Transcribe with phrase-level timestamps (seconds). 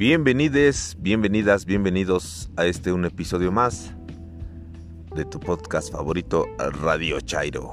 [0.00, 3.92] Bienvenides, bienvenidas, bienvenidos a este un episodio más
[5.14, 7.72] de tu podcast favorito Radio Chairo.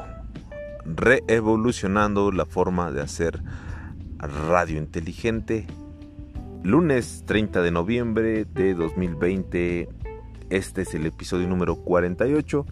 [0.83, 3.41] Reevolucionando la forma de hacer
[4.17, 5.67] radio inteligente.
[6.63, 9.87] Lunes 30 de noviembre de 2020.
[10.49, 12.65] Este es el episodio número 48.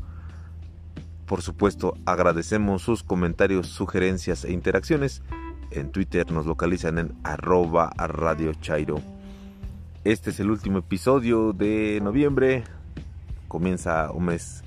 [1.26, 5.24] Por supuesto, agradecemos sus comentarios, sugerencias e interacciones.
[5.72, 8.52] En Twitter nos localizan en arroba Radio.
[10.06, 12.64] Este es el último episodio de noviembre.
[13.48, 14.64] Comienza un mes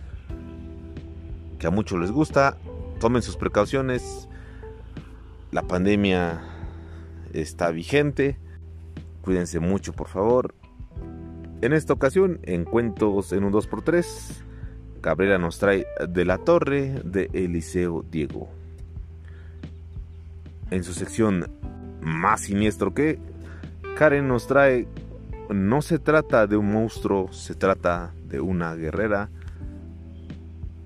[1.61, 2.57] que a muchos les gusta.
[2.99, 4.29] Tomen sus precauciones.
[5.53, 6.43] La pandemia
[7.33, 8.37] está vigente.
[9.23, 10.57] Cuídense mucho, por favor.
[11.61, 14.43] En esta ocasión, en Cuentos en un 2x3,
[15.03, 18.49] Gabriela nos trae De la Torre de Eliseo Diego.
[20.73, 21.49] En su sección
[22.01, 23.21] Más siniestro que,
[23.95, 24.89] Karen nos trae
[25.51, 29.31] No se trata de un monstruo, se trata de una guerrera.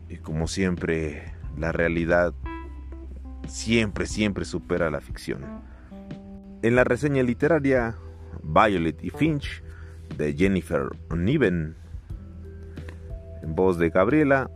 [0.09, 2.33] Y como siempre, la realidad
[3.49, 5.45] siempre, siempre supera la ficción.
[6.63, 7.97] En la reseña literaria
[8.43, 9.63] Violet y Finch
[10.17, 11.77] de Jennifer Niven,
[13.43, 14.49] en voz de Gabriela,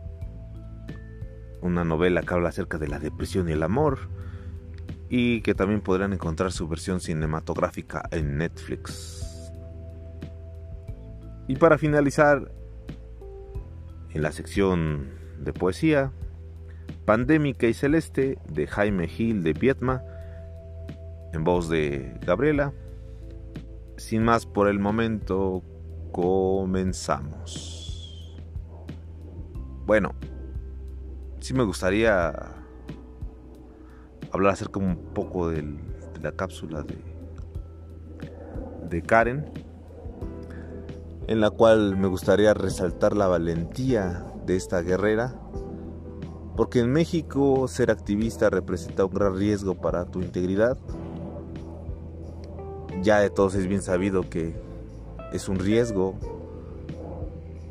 [1.61, 3.99] una novela que habla acerca de la depresión y el amor
[5.09, 9.26] y que también podrán encontrar su versión cinematográfica en Netflix.
[11.47, 12.51] Y para finalizar,
[14.13, 15.09] en la sección
[15.39, 16.11] de poesía,
[17.05, 20.03] Pandémica y Celeste de Jaime Gil de Vietma,
[21.33, 22.73] en voz de Gabriela.
[23.95, 25.63] Sin más por el momento,
[26.11, 27.85] comenzamos.
[29.85, 30.13] Bueno,
[31.39, 32.33] sí me gustaría
[34.31, 35.63] hablar acerca un poco de
[36.21, 36.97] la cápsula de,
[38.89, 39.45] de Karen,
[41.27, 45.35] en la cual me gustaría resaltar la valentía de esta guerrera,
[46.55, 50.77] porque en México ser activista representa un gran riesgo para tu integridad
[53.01, 54.55] ya de todos es bien sabido que
[55.31, 56.15] es un riesgo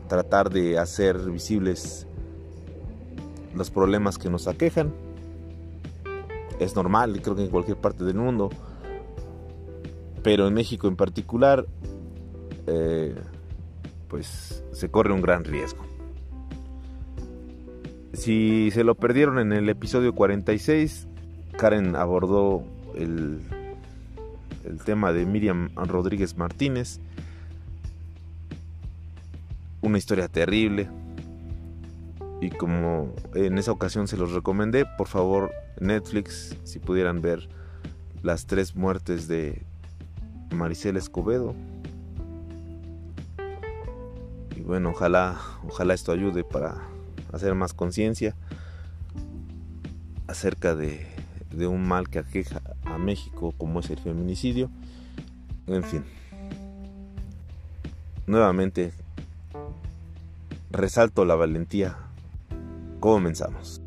[0.08, 2.06] tratar de hacer visibles
[3.54, 4.94] los problemas que nos aquejan.
[6.58, 8.50] Es normal, creo que en cualquier parte del mundo.
[10.22, 11.66] Pero en México en particular,
[12.66, 13.14] eh,
[14.16, 15.84] pues se corre un gran riesgo.
[18.14, 21.06] Si se lo perdieron en el episodio 46,
[21.58, 23.42] Karen abordó el
[24.64, 26.98] el tema de Miriam Rodríguez Martínez.
[29.82, 30.88] Una historia terrible.
[32.40, 37.50] Y como en esa ocasión se los recomendé, por favor Netflix, si pudieran ver
[38.22, 39.62] las tres muertes de
[40.54, 41.54] Maricela Escobedo.
[44.66, 46.82] Bueno, ojalá, ojalá esto ayude para
[47.32, 48.34] hacer más conciencia
[50.26, 51.06] acerca de,
[51.52, 54.68] de un mal que aqueja a México como es el feminicidio.
[55.68, 56.04] En fin.
[58.26, 58.92] Nuevamente
[60.72, 61.96] resalto la valentía.
[62.98, 63.85] Comenzamos.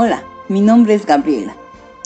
[0.00, 1.56] Hola, mi nombre es Gabriela.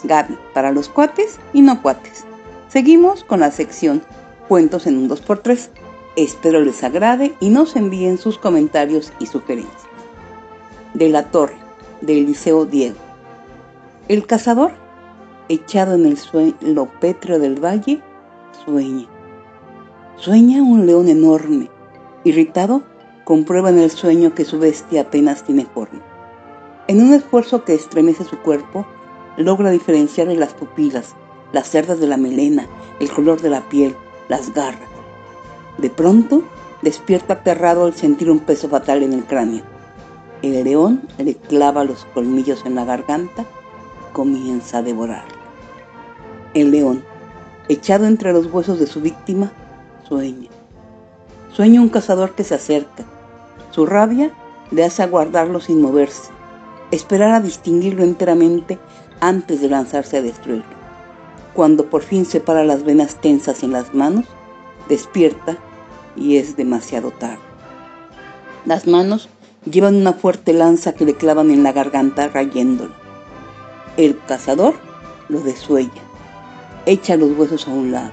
[0.04, 2.24] Gaby, para los cuates y no cuates.
[2.68, 4.00] Seguimos con la sección
[4.48, 5.68] Cuentos en un 2x3.
[6.16, 9.82] Espero les agrade y nos envíen sus comentarios y sugerencias.
[10.94, 11.58] De la Torre,
[12.00, 12.96] de Eliseo Diego.
[14.08, 14.72] El cazador,
[15.50, 18.00] echado en el suelo pétreo del valle,
[18.64, 19.06] sueña.
[20.16, 21.68] Sueña un león enorme.
[22.24, 22.84] Irritado,
[23.24, 26.00] comprueba en el sueño que su bestia apenas tiene forma
[26.92, 28.84] en un esfuerzo que estremece su cuerpo,
[29.38, 31.14] logra diferenciar en las pupilas,
[31.50, 32.66] las cerdas de la melena,
[33.00, 33.96] el color de la piel,
[34.28, 34.90] las garras.
[35.78, 36.42] De pronto,
[36.82, 39.62] despierta aterrado al sentir un peso fatal en el cráneo.
[40.42, 45.38] El león le clava los colmillos en la garganta y comienza a devorarlo.
[46.52, 47.02] El león,
[47.70, 49.50] echado entre los huesos de su víctima,
[50.06, 50.50] sueña.
[51.54, 53.04] Sueña un cazador que se acerca.
[53.70, 54.30] Su rabia
[54.70, 56.30] le hace aguardarlo sin moverse
[56.92, 58.78] esperar a distinguirlo enteramente
[59.20, 60.82] antes de lanzarse a destruirlo.
[61.54, 64.26] Cuando por fin separa las venas tensas en las manos,
[64.88, 65.58] despierta
[66.14, 67.42] y es demasiado tarde.
[68.64, 69.28] Las manos
[69.70, 72.90] Llevan una fuerte lanza que le clavan en la garganta rayéndolo.
[73.96, 74.74] El cazador
[75.28, 76.02] lo desuella,
[76.84, 78.10] echa los huesos a un lado,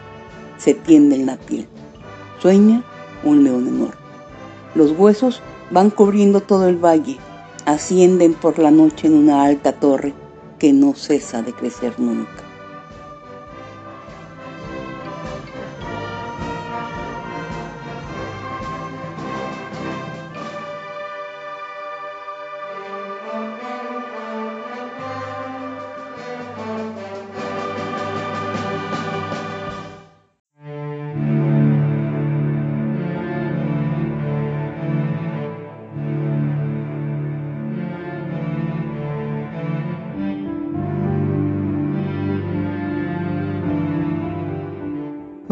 [0.59, 1.67] se tiende en la piel.
[2.39, 2.83] Sueña
[3.23, 3.95] un león enorme.
[4.75, 5.41] Los huesos
[5.71, 7.17] van cubriendo todo el valle,
[7.71, 10.13] ascienden por la noche en una alta torre
[10.57, 12.48] que no cesa de crecer nunca.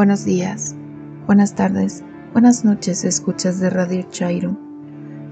[0.07, 0.73] Buenos días,
[1.25, 2.01] buenas tardes,
[2.31, 4.57] buenas noches, escuchas de Radio Chairo.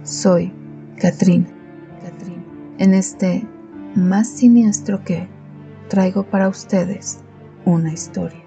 [0.04, 0.52] Soy
[1.00, 1.48] Catrín.
[2.78, 3.48] En este
[3.96, 5.30] más siniestro que
[5.88, 7.20] traigo para ustedes
[7.64, 8.44] una historia.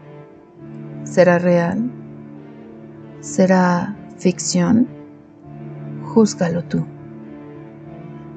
[1.05, 1.91] ¿Será real?
[3.21, 4.87] ¿Será ficción?
[6.13, 6.85] Júzgalo tú.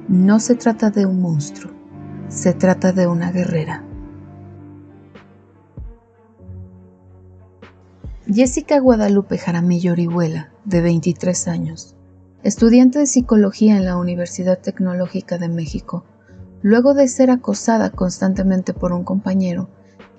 [0.08, 1.70] No se trata de un monstruo,
[2.28, 3.84] se trata de una guerrera.
[8.34, 11.96] Jessica Guadalupe Jaramillo Orihuela, de 23 años,
[12.42, 16.06] estudiante de psicología en la Universidad Tecnológica de México,
[16.62, 19.68] luego de ser acosada constantemente por un compañero,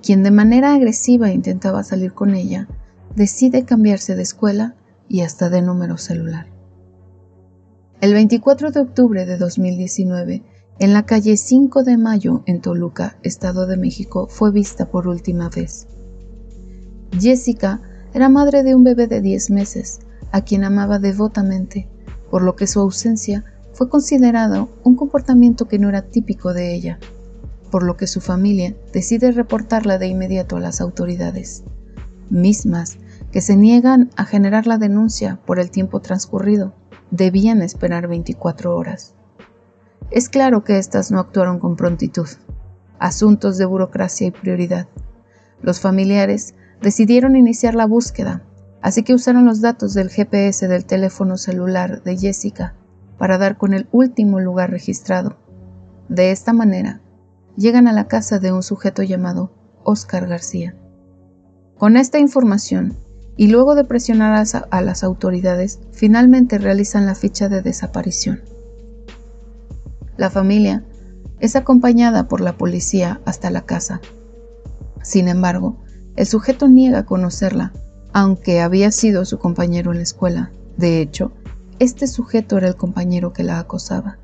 [0.03, 2.67] quien de manera agresiva intentaba salir con ella,
[3.15, 4.75] decide cambiarse de escuela
[5.09, 6.45] y hasta de número celular.
[7.99, 10.43] El 24 de octubre de 2019,
[10.77, 15.49] en la calle 5 de Mayo, en Toluca, Estado de México, fue vista por última
[15.49, 15.87] vez.
[17.19, 17.81] Jessica
[18.13, 19.99] era madre de un bebé de 10 meses,
[20.31, 21.87] a quien amaba devotamente,
[22.29, 23.43] por lo que su ausencia
[23.73, 26.99] fue considerado un comportamiento que no era típico de ella,
[27.71, 31.63] por lo que su familia decide reportarla de inmediato a las autoridades,
[32.29, 32.97] mismas
[33.31, 36.73] que se niegan a generar la denuncia por el tiempo transcurrido,
[37.09, 39.15] debían esperar 24 horas.
[40.11, 42.27] Es claro que éstas no actuaron con prontitud.
[42.99, 44.87] Asuntos de burocracia y prioridad.
[45.61, 48.43] Los familiares decidieron iniciar la búsqueda,
[48.81, 52.75] así que usaron los datos del GPS del teléfono celular de Jessica
[53.17, 55.37] para dar con el último lugar registrado.
[56.09, 56.99] De esta manera,
[57.55, 59.53] llegan a la casa de un sujeto llamado
[59.85, 60.75] Oscar García.
[61.77, 62.97] Con esta información,
[63.37, 68.41] y luego de presionar a las autoridades, finalmente realizan la ficha de desaparición.
[70.17, 70.83] La familia
[71.39, 74.01] es acompañada por la policía hasta la casa.
[75.01, 75.79] Sin embargo,
[76.15, 77.73] el sujeto niega conocerla,
[78.13, 80.51] aunque había sido su compañero en la escuela.
[80.77, 81.31] De hecho,
[81.79, 84.19] este sujeto era el compañero que la acosaba.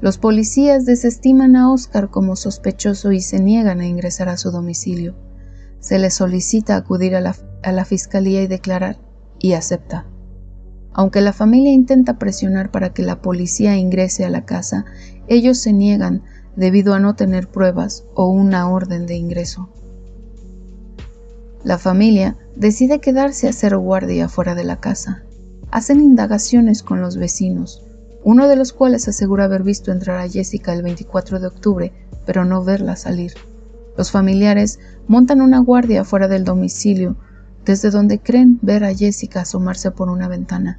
[0.00, 5.14] Los policías desestiman a Oscar como sospechoso y se niegan a ingresar a su domicilio.
[5.80, 8.98] Se le solicita acudir a la, a la fiscalía y declarar,
[9.38, 10.06] y acepta.
[10.92, 14.84] Aunque la familia intenta presionar para que la policía ingrese a la casa,
[15.26, 16.22] ellos se niegan
[16.54, 19.70] debido a no tener pruebas o una orden de ingreso.
[21.64, 25.22] La familia decide quedarse a hacer guardia fuera de la casa.
[25.70, 27.84] Hacen indagaciones con los vecinos,
[28.24, 31.92] uno de los cuales asegura haber visto entrar a Jessica el 24 de octubre,
[32.26, 33.34] pero no verla salir.
[33.96, 37.16] Los familiares montan una guardia fuera del domicilio,
[37.64, 40.76] desde donde creen ver a Jessica asomarse por una ventana.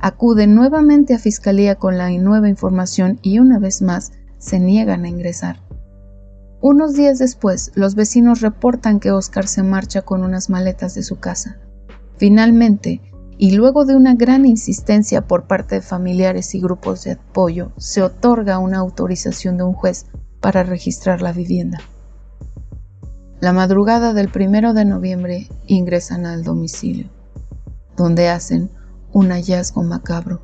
[0.00, 5.08] Acuden nuevamente a fiscalía con la nueva información y una vez más se niegan a
[5.08, 5.65] ingresar.
[6.62, 11.18] Unos días después, los vecinos reportan que Oscar se marcha con unas maletas de su
[11.18, 11.58] casa.
[12.16, 13.02] Finalmente,
[13.36, 18.02] y luego de una gran insistencia por parte de familiares y grupos de apoyo, se
[18.02, 20.06] otorga una autorización de un juez
[20.40, 21.78] para registrar la vivienda.
[23.40, 27.10] La madrugada del primero de noviembre ingresan al domicilio,
[27.98, 28.70] donde hacen
[29.12, 30.40] un hallazgo macabro.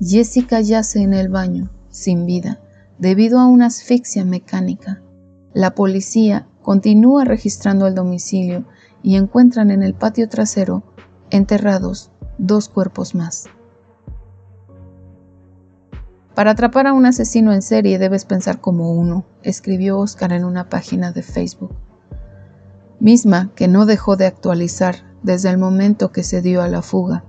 [0.00, 2.60] Jessica yace en el baño, sin vida,
[2.98, 5.02] debido a una asfixia mecánica
[5.56, 8.66] la policía continúa registrando el domicilio
[9.02, 10.82] y encuentran en el patio trasero
[11.30, 13.46] enterrados dos cuerpos más.
[16.34, 20.68] Para atrapar a un asesino en serie debes pensar como uno, escribió Oscar en una
[20.68, 21.74] página de Facebook,
[23.00, 27.24] misma que no dejó de actualizar desde el momento que se dio a la fuga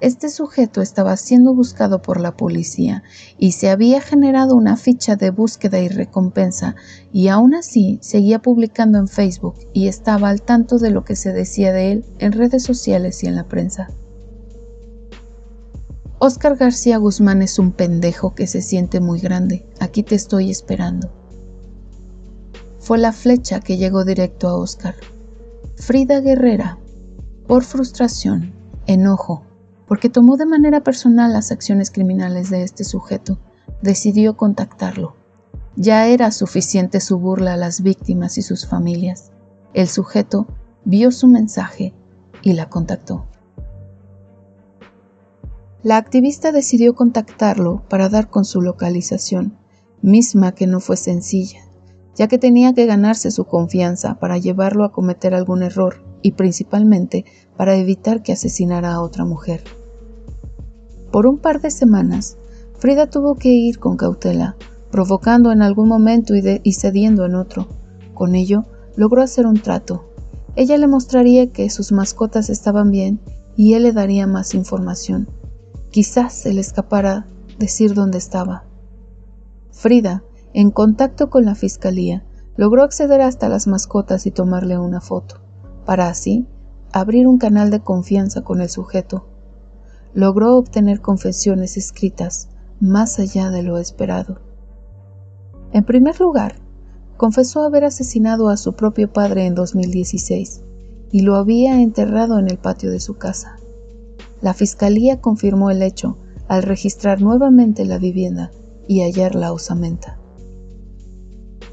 [0.00, 3.04] este sujeto estaba siendo buscado por la policía
[3.38, 6.74] y se había generado una ficha de búsqueda y recompensa
[7.12, 11.32] y aún así seguía publicando en Facebook y estaba al tanto de lo que se
[11.32, 13.88] decía de él en redes sociales y en la prensa.
[16.18, 19.66] Oscar García Guzmán es un pendejo que se siente muy grande.
[19.78, 21.12] Aquí te estoy esperando.
[22.78, 24.94] Fue la flecha que llegó directo a Oscar.
[25.76, 26.78] Frida Guerrera,
[27.46, 28.54] por frustración,
[28.86, 29.43] enojo,
[29.86, 33.38] porque tomó de manera personal las acciones criminales de este sujeto,
[33.82, 35.16] decidió contactarlo.
[35.76, 39.32] Ya era suficiente su burla a las víctimas y sus familias.
[39.72, 40.46] El sujeto
[40.84, 41.92] vio su mensaje
[42.42, 43.26] y la contactó.
[45.82, 49.58] La activista decidió contactarlo para dar con su localización,
[50.00, 51.60] misma que no fue sencilla,
[52.14, 57.26] ya que tenía que ganarse su confianza para llevarlo a cometer algún error y principalmente
[57.54, 59.62] para evitar que asesinara a otra mujer.
[61.12, 62.38] Por un par de semanas,
[62.78, 64.56] Frida tuvo que ir con cautela,
[64.90, 67.68] provocando en algún momento y, cediendo en otro.
[68.14, 68.64] Con ello,
[68.96, 70.08] logró hacer un trato.
[70.56, 73.20] Ella le mostraría que sus mascotas estaban bien
[73.54, 75.28] y él le daría más información.
[75.90, 77.26] Quizás se le escapara
[77.58, 78.64] decir dónde estaba.
[79.72, 82.24] Frida, en contacto con la fiscalía,
[82.56, 85.43] logró acceder hasta las mascotas y tomarle una foto,
[85.84, 86.46] para así
[86.92, 89.26] abrir un canal de confianza con el sujeto.
[90.14, 92.48] Logró obtener confesiones escritas
[92.80, 94.40] más allá de lo esperado.
[95.72, 96.56] En primer lugar,
[97.16, 100.62] confesó haber asesinado a su propio padre en 2016
[101.10, 103.56] y lo había enterrado en el patio de su casa.
[104.40, 108.50] La fiscalía confirmó el hecho al registrar nuevamente la vivienda
[108.86, 110.18] y hallar la osamenta.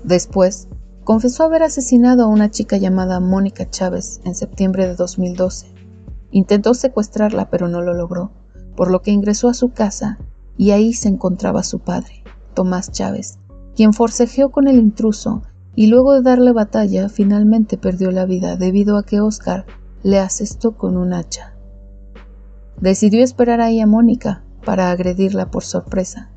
[0.03, 0.67] Después,
[1.11, 5.67] confesó haber asesinado a una chica llamada Mónica Chávez en septiembre de 2012.
[6.31, 8.31] Intentó secuestrarla pero no lo logró,
[8.77, 10.19] por lo que ingresó a su casa
[10.55, 13.39] y ahí se encontraba su padre, Tomás Chávez,
[13.75, 15.43] quien forcejeó con el intruso
[15.75, 19.65] y luego de darle batalla finalmente perdió la vida debido a que Oscar
[20.03, 21.57] le asestó con un hacha.
[22.79, 26.31] Decidió esperar ahí a Mónica para agredirla por sorpresa.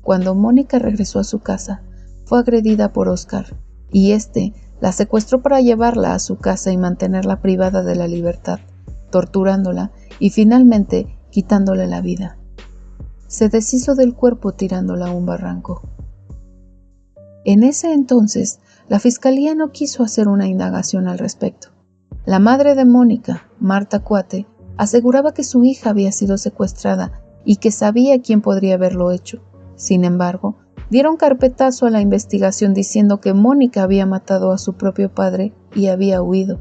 [0.00, 1.82] Cuando Mónica regresó a su casa,
[2.24, 3.56] fue agredida por Oscar,
[3.92, 8.58] y éste la secuestró para llevarla a su casa y mantenerla privada de la libertad,
[9.10, 12.38] torturándola y finalmente quitándole la vida.
[13.28, 15.82] Se deshizo del cuerpo tirándola a un barranco.
[17.44, 21.68] En ese entonces, la fiscalía no quiso hacer una indagación al respecto.
[22.24, 24.46] La madre de Mónica, Marta Cuate,
[24.76, 29.42] aseguraba que su hija había sido secuestrada y que sabía quién podría haberlo hecho.
[29.76, 30.56] Sin embargo,
[30.92, 35.86] dieron carpetazo a la investigación diciendo que Mónica había matado a su propio padre y
[35.86, 36.60] había huido.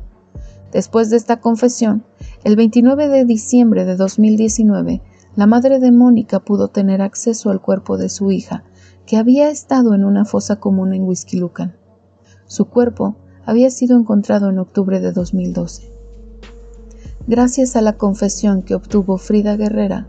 [0.72, 2.06] Después de esta confesión,
[2.46, 5.02] el 29 de diciembre de 2019,
[5.36, 8.64] la madre de Mónica pudo tener acceso al cuerpo de su hija,
[9.06, 11.76] que había estado en una fosa común en Lucan.
[12.46, 15.92] Su cuerpo había sido encontrado en octubre de 2012.
[17.28, 20.08] Gracias a la confesión que obtuvo Frida Guerrera,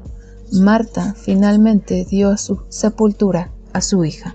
[0.53, 4.35] Marta finalmente dio a su sepultura a su hija.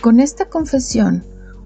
[0.00, 1.24] Con esta confesión,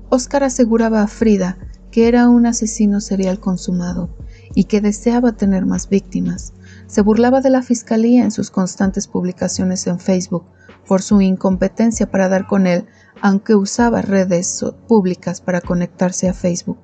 [0.09, 1.59] Oscar aseguraba a Frida
[1.91, 4.11] que era un asesino serial consumado
[4.55, 6.53] y que deseaba tener más víctimas.
[6.87, 10.45] Se burlaba de la fiscalía en sus constantes publicaciones en Facebook
[10.87, 12.87] por su incompetencia para dar con él,
[13.21, 16.79] aunque usaba redes públicas para conectarse a Facebook.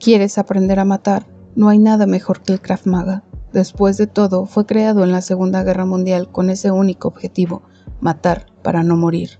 [0.00, 1.26] ¿Quieres aprender a matar?
[1.54, 3.24] No hay nada mejor que el Krav Maga.
[3.52, 7.62] Después de todo, fue creado en la Segunda Guerra Mundial con ese único objetivo,
[8.00, 9.38] matar para no morir.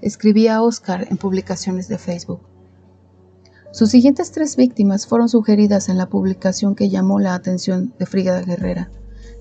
[0.00, 2.40] Escribía Oscar en publicaciones de Facebook.
[3.72, 8.42] Sus siguientes tres víctimas fueron sugeridas en la publicación que llamó la atención de Frigada
[8.42, 8.90] Guerrera.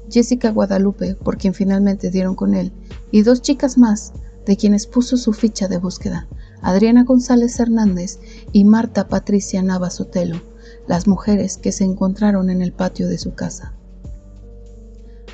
[0.09, 2.71] Jessica Guadalupe, por quien finalmente dieron con él,
[3.11, 4.13] y dos chicas más,
[4.45, 6.27] de quienes puso su ficha de búsqueda,
[6.61, 8.19] Adriana González Hernández
[8.51, 10.41] y Marta Patricia Navas Otelo
[10.87, 13.73] las mujeres que se encontraron en el patio de su casa.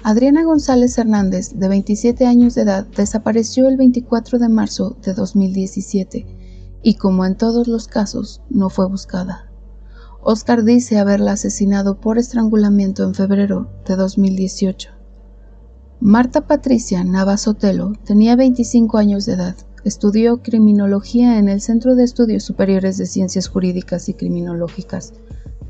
[0.02, 6.26] Adriana González Hernández, de 27 años de edad, desapareció el 24 de marzo de 2017
[6.82, 9.52] y, como en todos los casos, no fue buscada.
[10.22, 14.90] Oscar dice haberla asesinado por estrangulamiento en febrero de 2018.
[16.00, 19.56] Marta Patricia Navas Otelo tenía 25 años de edad.
[19.84, 25.14] Estudió criminología en el Centro de Estudios Superiores de Ciencias Jurídicas y Criminológicas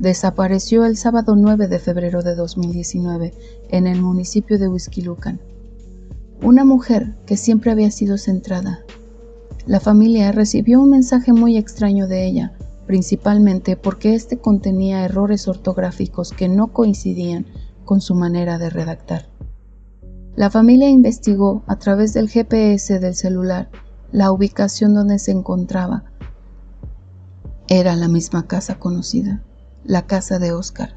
[0.00, 3.34] desapareció el sábado 9 de febrero de 2019
[3.68, 5.40] en el municipio de Huizquilucan.
[6.42, 8.80] Una mujer que siempre había sido centrada.
[9.66, 12.52] La familia recibió un mensaje muy extraño de ella,
[12.86, 17.44] principalmente porque este contenía errores ortográficos que no coincidían
[17.84, 19.28] con su manera de redactar.
[20.34, 23.68] La familia investigó a través del GPS del celular
[24.12, 26.04] la ubicación donde se encontraba.
[27.68, 29.42] Era la misma casa conocida
[29.84, 30.96] la casa de Oscar.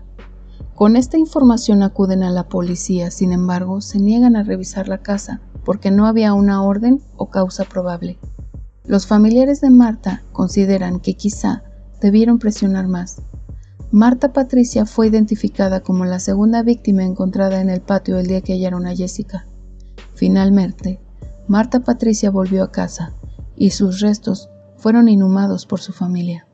[0.75, 5.41] Con esta información acuden a la policía, sin embargo, se niegan a revisar la casa
[5.63, 8.17] porque no había una orden o causa probable.
[8.85, 11.63] Los familiares de Marta consideran que quizá
[12.01, 13.21] debieron presionar más.
[13.91, 18.53] Marta Patricia fue identificada como la segunda víctima encontrada en el patio el día que
[18.53, 19.45] hallaron a Jessica.
[20.15, 20.99] Finalmente,
[21.47, 23.13] Marta Patricia volvió a casa
[23.55, 26.47] y sus restos fueron inhumados por su familia.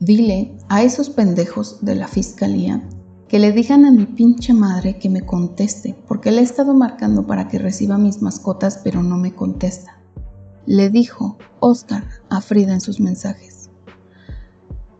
[0.00, 2.86] Dile a esos pendejos de la fiscalía
[3.28, 7.26] que le digan a mi pinche madre que me conteste, porque le he estado marcando
[7.26, 9.98] para que reciba mis mascotas, pero no me contesta.
[10.66, 13.70] Le dijo Oscar a Frida en sus mensajes.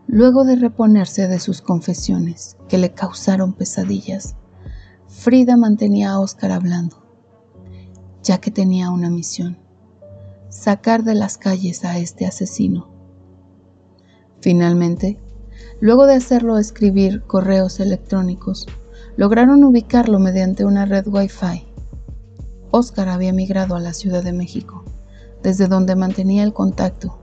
[0.07, 4.35] Luego de reponerse de sus confesiones, que le causaron pesadillas,
[5.07, 7.03] Frida mantenía a Oscar hablando,
[8.23, 9.59] ya que tenía una misión,
[10.49, 12.96] sacar de las calles a este asesino.
[14.47, 15.19] Finalmente,
[15.81, 18.65] Luego de hacerlo escribir correos electrónicos,
[19.17, 21.67] lograron ubicarlo mediante una red Wi-Fi.
[22.71, 24.85] Oscar había migrado a la Ciudad de México,
[25.43, 27.19] desde donde mantenía el contacto,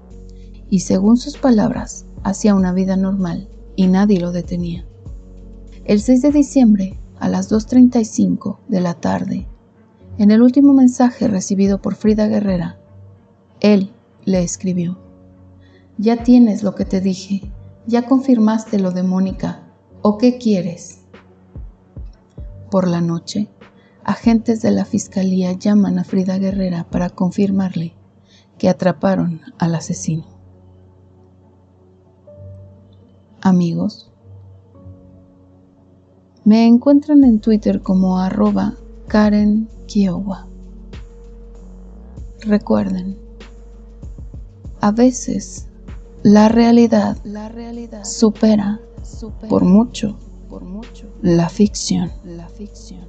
[0.68, 4.84] y según sus palabras, hacía una vida normal y nadie lo detenía.
[5.86, 9.48] El 6 de diciembre, a las 2.35 de la tarde,
[10.18, 12.78] en el último mensaje recibido por Frida Guerrera,
[13.60, 13.94] él
[14.26, 14.98] le escribió,
[15.98, 17.52] Ya tienes lo que te dije,
[17.86, 19.60] ¿Ya confirmaste lo de Mónica?
[20.00, 21.02] ¿O qué quieres?
[22.70, 23.50] Por la noche,
[24.04, 27.92] agentes de la fiscalía llaman a Frida Guerrera para confirmarle
[28.56, 30.24] que atraparon al asesino.
[33.42, 34.10] Amigos,
[36.44, 38.76] me encuentran en Twitter como arroba
[39.08, 40.48] Karen Kiowa.
[42.40, 43.18] Recuerden,
[44.80, 45.68] a veces
[46.24, 48.80] la realidad, la realidad supera,
[49.50, 52.10] por, mucho, por mucho la ficción.
[52.24, 53.04] La ficción.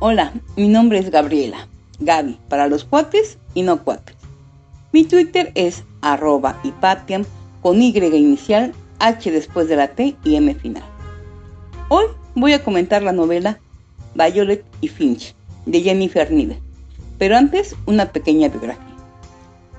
[0.00, 1.68] Hola, mi nombre es Gabriela,
[2.00, 4.16] Gaby, para los cuates y no cuates.
[4.92, 7.24] Mi Twitter es arroba Ipatiam
[7.62, 10.84] con Y inicial, H después de la T y M final.
[11.88, 13.58] Hoy voy a comentar la novela
[14.14, 15.34] Violet y Finch
[15.66, 16.58] de Jennifer Niven,
[17.18, 18.84] pero antes una pequeña biografía.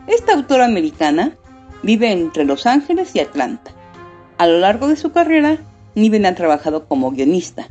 [0.08, 1.36] Esta autora americana
[1.84, 3.72] vive entre Los Ángeles y Atlanta.
[4.38, 5.58] A lo largo de su carrera,
[5.96, 7.68] Niven ha trabajado como guionista,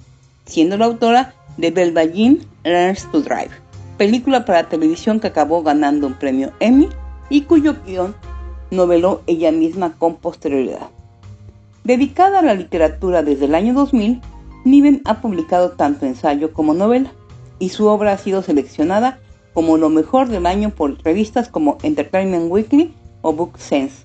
[0.47, 3.51] siendo la autora de Belva Learns to Drive,
[3.97, 6.88] película para televisión que acabó ganando un premio Emmy
[7.29, 8.14] y cuyo guion
[8.70, 10.88] noveló ella misma con posterioridad.
[11.85, 14.20] Dedicada a la literatura desde el año 2000,
[14.64, 17.12] Niven ha publicado tanto ensayo como novela,
[17.59, 19.18] y su obra ha sido seleccionada
[19.55, 24.05] como lo mejor del año por revistas como Entertainment Weekly o Book Sense.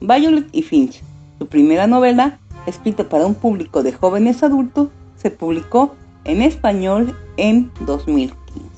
[0.00, 1.02] Violet y Finch,
[1.38, 5.94] su primera novela, escrita para un público de jóvenes adultos, se publicó
[6.24, 8.68] en español en 2015.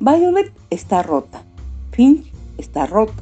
[0.00, 1.42] Violet está rota,
[1.92, 3.14] Finch está roto,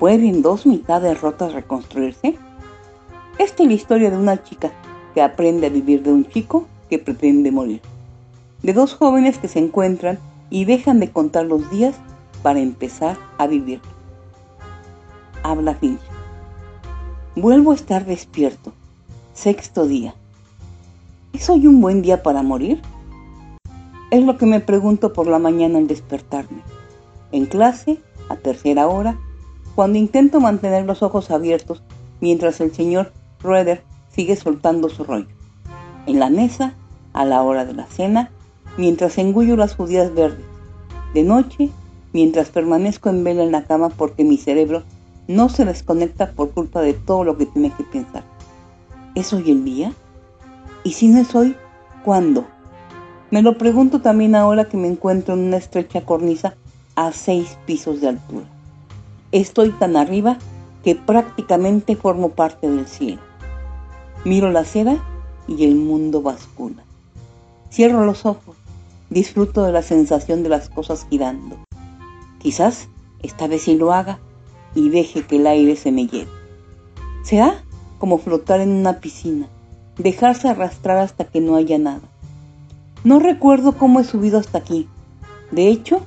[0.00, 2.38] ¿Pueden dos mitades rotas reconstruirse?
[3.36, 4.72] Esta es la historia de una chica
[5.12, 7.82] que aprende a vivir de un chico que pretende morir.
[8.62, 11.96] De dos jóvenes que se encuentran y dejan de contar los días
[12.42, 13.82] para empezar a vivir.
[15.42, 16.00] Habla Finch.
[17.36, 18.72] Vuelvo a estar despierto.
[19.34, 20.14] Sexto día.
[21.34, 22.80] ¿Es hoy un buen día para morir?
[24.10, 26.62] Es lo que me pregunto por la mañana al despertarme.
[27.32, 29.18] En clase, a tercera hora,
[29.74, 31.82] cuando intento mantener los ojos abiertos
[32.20, 35.28] mientras el señor Rueder sigue soltando su rollo.
[36.06, 36.74] En la mesa,
[37.12, 38.30] a la hora de la cena,
[38.76, 40.44] mientras engullo las judías verdes.
[41.14, 41.70] De noche,
[42.12, 44.82] mientras permanezco en vela en la cama porque mi cerebro
[45.28, 48.24] no se desconecta por culpa de todo lo que tiene que pensar.
[49.14, 49.92] ¿Es hoy el día?
[50.84, 51.56] Y si no es hoy,
[52.04, 52.46] ¿cuándo?
[53.30, 56.54] Me lo pregunto también ahora que me encuentro en una estrecha cornisa
[56.96, 58.46] a seis pisos de altura.
[59.32, 60.38] Estoy tan arriba
[60.82, 63.20] que prácticamente formo parte del cielo.
[64.24, 64.98] Miro la seda
[65.46, 66.82] y el mundo bascula.
[67.70, 68.56] Cierro los ojos,
[69.08, 71.56] disfruto de la sensación de las cosas girando.
[72.38, 72.88] Quizás
[73.22, 74.18] esta vez sí lo haga
[74.74, 76.30] y deje que el aire se me lleve.
[77.22, 77.62] Será
[77.98, 79.46] como flotar en una piscina,
[79.96, 82.08] dejarse arrastrar hasta que no haya nada.
[83.04, 84.88] No recuerdo cómo he subido hasta aquí.
[85.50, 86.00] De hecho,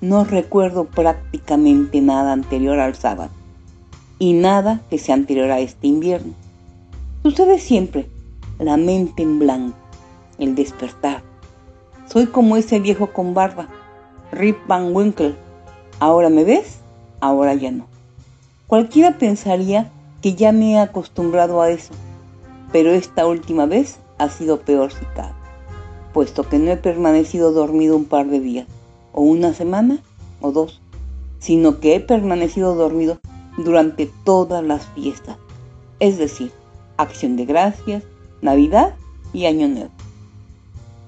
[0.00, 3.30] no recuerdo prácticamente nada anterior al sábado.
[4.18, 6.32] y nada que sea anterior a este invierno.
[7.22, 8.08] Sucede siempre,
[8.58, 9.76] la mente en blanco,
[10.38, 11.22] el despertar.
[12.06, 13.68] Soy como ese viejo con barba,
[14.32, 15.34] Rip Van Winkle.
[16.00, 16.78] Ahora me ves,
[17.20, 17.86] ahora ya no.
[18.66, 19.90] Cualquiera pensaría
[20.22, 21.92] que ya me he acostumbrado a eso,
[22.72, 25.34] pero esta última vez ha sido peor cabe,
[26.12, 28.66] puesto que no he permanecido dormido un par de días,
[29.16, 29.98] o una semana,
[30.40, 30.80] o dos,
[31.40, 33.18] sino que he permanecido dormido
[33.56, 35.38] durante todas las fiestas,
[35.98, 36.52] es decir,
[36.98, 38.04] acción de gracias,
[38.42, 38.94] Navidad
[39.32, 39.90] y Año Nuevo.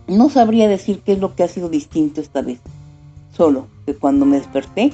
[0.07, 2.61] No sabría decir qué es lo que ha sido distinto esta vez,
[3.37, 4.91] solo que cuando me desperté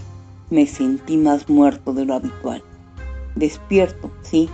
[0.51, 2.65] me sentí más muerto de lo habitual.
[3.37, 4.49] Despierto, sí,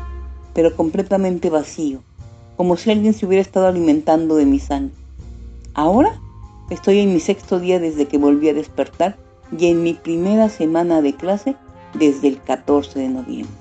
[0.52, 2.02] pero completamente vacío,
[2.58, 4.94] como si alguien se hubiera estado alimentando de mi sangre.
[5.72, 6.20] Ahora
[6.70, 9.16] estoy en mi sexto día desde que volví a despertar
[9.56, 11.56] y en mi primera semana de clase
[11.94, 13.54] desde el 14 de noviembre.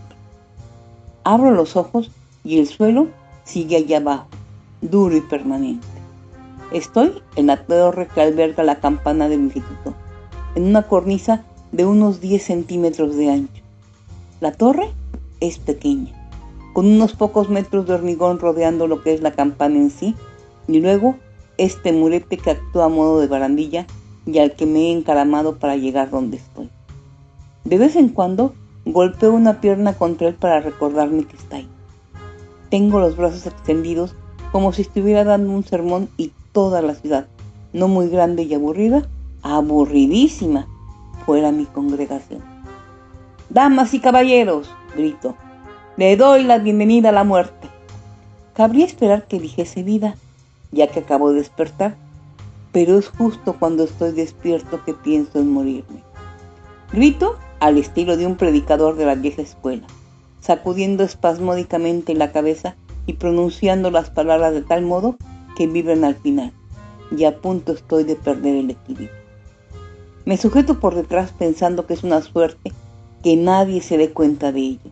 [1.23, 2.11] Abro los ojos
[2.43, 3.07] y el suelo
[3.43, 4.27] sigue allá abajo,
[4.81, 5.85] duro y permanente.
[6.71, 9.95] Estoy en la torre que alberga la campana del instituto,
[10.55, 13.63] en una cornisa de unos 10 centímetros de ancho.
[14.39, 14.91] La torre
[15.39, 16.13] es pequeña,
[16.73, 20.15] con unos pocos metros de hormigón rodeando lo que es la campana en sí,
[20.67, 21.15] y luego
[21.59, 23.85] este murete que actúa a modo de barandilla
[24.25, 26.69] y al que me he encaramado para llegar donde estoy.
[27.65, 28.53] De vez en cuando
[28.85, 31.67] golpeo una pierna contra él para recordarme que está ahí.
[32.69, 34.15] Tengo los brazos extendidos
[34.51, 37.27] como si estuviera dando un sermón y toda la ciudad,
[37.73, 39.07] no muy grande y aburrida,
[39.41, 40.67] aburridísima,
[41.25, 42.41] fuera mi congregación.
[43.49, 45.35] Damas y caballeros, grito,
[45.97, 47.67] le doy la bienvenida a la muerte.
[48.53, 50.15] Cabría esperar que dijese vida,
[50.71, 51.95] ya que acabo de despertar,
[52.71, 56.03] pero es justo cuando estoy despierto que pienso en morirme.
[56.91, 59.87] Grito al estilo de un predicador de la vieja escuela,
[60.39, 65.17] sacudiendo espasmódicamente la cabeza y pronunciando las palabras de tal modo
[65.55, 66.53] que vibran al final,
[67.15, 69.09] y a punto estoy de perder el equilibrio.
[70.25, 72.71] Me sujeto por detrás pensando que es una suerte
[73.23, 74.91] que nadie se dé cuenta de ello,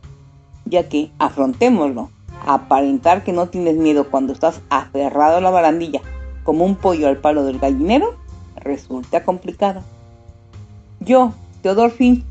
[0.66, 2.10] ya que, afrontémoslo,
[2.48, 6.02] aparentar que no tienes miedo cuando estás aferrado a la barandilla
[6.48, 8.16] como un pollo al palo del gallinero
[8.56, 9.82] resulta complicado.
[11.02, 12.24] Yo, Theodore Finch,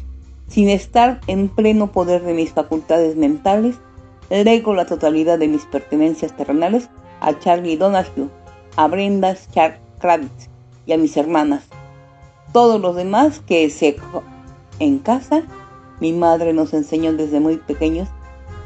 [0.49, 3.77] sin estar en pleno poder de mis facultades mentales,
[4.31, 6.89] lego la totalidad de mis pertenencias terrenales
[7.21, 8.31] a Charlie Donahue,
[8.77, 9.37] a Brenda
[9.99, 10.49] Kravitz
[10.87, 11.65] y a mis hermanas.
[12.53, 13.97] Todos los demás que se
[14.79, 15.43] en casa
[16.01, 18.09] mi madre nos enseñó desde muy pequeños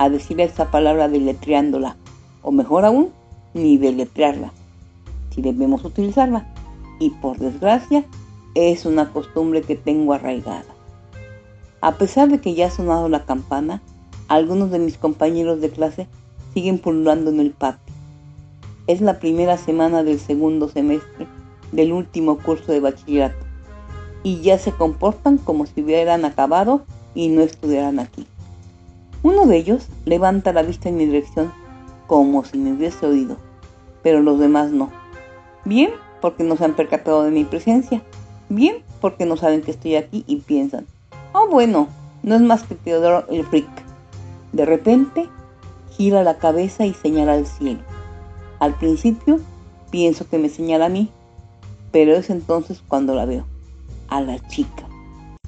[0.01, 1.95] a decir esa palabra deletreándola,
[2.41, 3.11] o mejor aún,
[3.53, 4.51] ni deletrearla,
[5.29, 6.47] si debemos utilizarla.
[6.99, 8.07] Y por desgracia,
[8.55, 10.65] es una costumbre que tengo arraigada.
[11.83, 13.83] A pesar de que ya ha sonado la campana,
[14.29, 16.07] algunos de mis compañeros de clase
[16.55, 17.93] siguen pululando en el patio.
[18.87, 21.27] Es la primera semana del segundo semestre
[21.73, 23.45] del último curso de bachillerato
[24.23, 28.27] y ya se comportan como si hubieran acabado y no estudiaran aquí.
[29.23, 31.53] Uno de ellos levanta la vista en mi dirección
[32.07, 33.37] como si me hubiese oído,
[34.03, 34.91] pero los demás no.
[35.65, 38.03] Bien, porque no se han percatado de mi presencia.
[38.49, 40.87] Bien, porque no saben que estoy aquí y piensan,
[41.35, 41.89] oh bueno,
[42.23, 43.69] no es más que Teodoro el Frick.
[44.53, 45.29] De repente,
[45.91, 47.81] gira la cabeza y señala al cielo.
[48.59, 49.39] Al principio,
[49.91, 51.11] pienso que me señala a mí,
[51.93, 53.47] pero es entonces cuando la veo,
[54.09, 54.85] a la chica.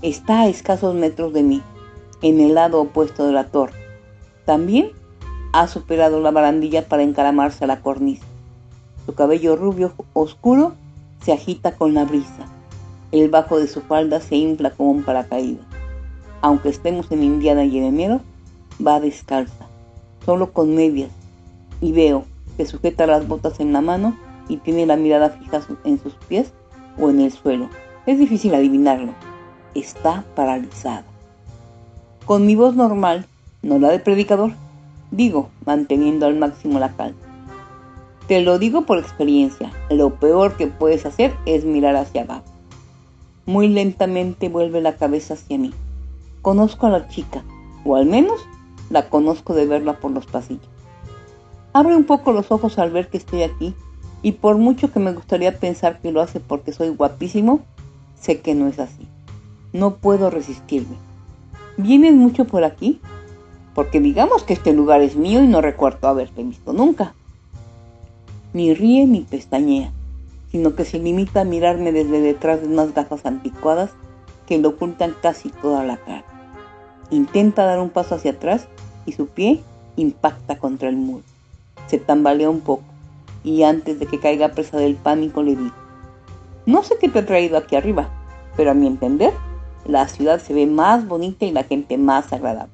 [0.02, 1.62] Está a escasos metros de mí,
[2.22, 3.74] en el lado opuesto de la torre.
[4.44, 4.90] También
[5.52, 8.24] ha superado la barandilla para encaramarse a la cornisa.
[9.04, 10.74] Su cabello rubio oscuro
[11.22, 12.46] se agita con la brisa.
[13.10, 15.66] El bajo de su falda se infla como un paracaídas.
[16.40, 18.20] Aunque estemos en Indiana y en enero,
[18.84, 19.66] va descalza,
[20.24, 21.10] solo con medias,
[21.80, 22.24] y veo
[22.56, 24.16] que sujeta las botas en la mano
[24.48, 26.52] y tiene la mirada fija en sus pies
[26.98, 27.68] o en el suelo.
[28.06, 29.12] Es difícil adivinarlo
[29.74, 31.04] está paralizada.
[32.24, 33.26] Con mi voz normal,
[33.62, 34.52] no la de predicador,
[35.10, 37.18] digo, manteniendo al máximo la calma.
[38.28, 42.44] Te lo digo por experiencia, lo peor que puedes hacer es mirar hacia abajo.
[43.44, 45.74] Muy lentamente vuelve la cabeza hacia mí.
[46.42, 47.42] Conozco a la chica,
[47.84, 48.40] o al menos
[48.88, 50.68] la conozco de verla por los pasillos.
[51.72, 53.74] Abre un poco los ojos al ver que estoy aquí,
[54.22, 57.62] y por mucho que me gustaría pensar que lo hace porque soy guapísimo,
[58.14, 59.08] sé que no es así.
[59.72, 60.96] No puedo resistirme.
[61.76, 63.00] ¿Vienes mucho por aquí?
[63.74, 67.14] Porque digamos que este lugar es mío y no recuerdo haberte visto nunca.
[68.52, 69.90] Ni ríe ni pestañea,
[70.50, 73.90] sino que se limita a mirarme desde detrás de unas gafas anticuadas
[74.46, 76.24] que le ocultan casi toda la cara.
[77.10, 78.68] Intenta dar un paso hacia atrás
[79.06, 79.62] y su pie
[79.96, 81.24] impacta contra el muro.
[81.86, 82.84] Se tambalea un poco
[83.44, 85.74] y antes de que caiga presa del pánico le digo,
[86.66, 88.10] no sé qué te ha traído aquí arriba,
[88.56, 89.32] pero a mi entender,
[89.86, 92.72] la ciudad se ve más bonita y la gente más agradable.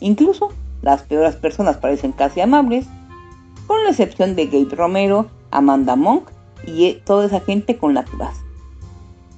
[0.00, 0.50] Incluso
[0.82, 2.86] las peores personas parecen casi amables,
[3.66, 6.28] con la excepción de Gabe Romero, Amanda Monk
[6.66, 8.36] y e, toda esa gente con la que vas.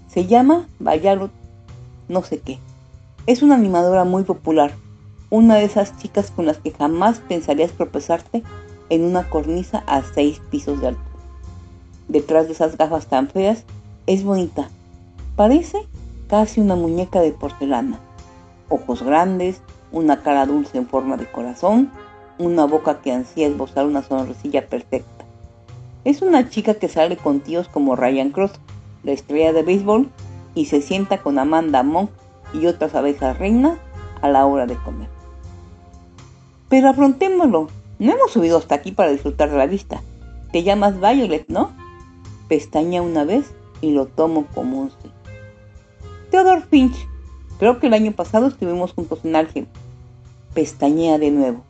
[0.08, 1.30] Se llama Bayarut
[2.08, 2.58] no sé qué.
[3.26, 4.72] Es una animadora muy popular,
[5.30, 8.42] una de esas chicas con las que jamás pensarías tropezarte
[8.88, 11.06] en una cornisa a seis pisos de altura.
[12.08, 13.64] Detrás de esas gafas tan feas,
[14.06, 14.68] es bonita.
[15.34, 15.86] Parece
[16.28, 18.00] casi una muñeca de porcelana.
[18.68, 19.60] Ojos grandes,
[19.92, 21.90] una cara dulce en forma de corazón,
[22.38, 25.24] una boca que ansía esbozar una sonrisilla perfecta.
[26.04, 28.52] Es una chica que sale con tíos como Ryan Cross,
[29.02, 30.10] la estrella de béisbol,
[30.54, 32.10] y se sienta con Amanda Monk
[32.54, 33.78] y otras abejas reinas
[34.22, 35.08] a la hora de comer.
[36.68, 40.02] Pero afrontémoslo, no hemos subido hasta aquí para disfrutar de la vista.
[40.52, 41.72] Te llamas Violet, ¿no?
[42.48, 45.10] Pestaña una vez y lo tomo como un sí.
[46.30, 47.06] Theodore Finch,
[47.58, 49.70] creo que el año pasado estuvimos juntos en álgebra.
[50.54, 51.62] Pestañea de nuevo.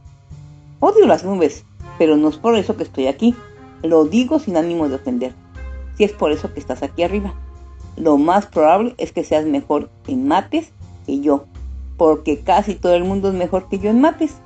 [0.80, 1.64] Odio las nubes,
[1.98, 3.34] pero no es por eso que estoy aquí.
[3.82, 5.34] Lo digo sin ánimo de ofender.
[5.96, 7.34] Si es por eso que estás aquí arriba.
[7.96, 10.70] Lo más probable es que seas mejor en mates
[11.06, 11.44] que yo,
[11.96, 14.36] porque casi todo el mundo es mejor que yo en mates.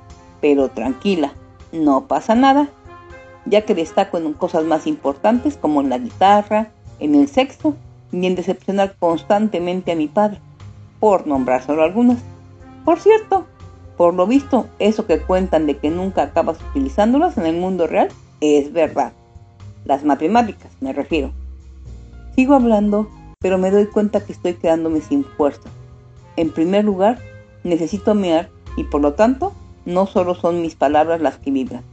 [0.41, 1.33] Pero tranquila,
[1.71, 2.69] no pasa nada,
[3.45, 7.75] ya que destaco en cosas más importantes como en la guitarra, en el sexo
[8.11, 10.39] y en decepcionar constantemente a mi padre,
[10.99, 12.19] por nombrar solo algunas.
[12.85, 13.45] Por cierto,
[13.97, 18.09] por lo visto, eso que cuentan de que nunca acabas utilizándolas en el mundo real
[18.39, 19.13] es verdad.
[19.85, 21.31] Las matemáticas, me refiero.
[22.35, 25.69] Sigo hablando, pero me doy cuenta que estoy quedándome sin fuerza.
[26.35, 27.19] En primer lugar,
[27.63, 29.53] necesito mear y por lo tanto
[29.85, 31.83] no solo son mis palabras las que vibran.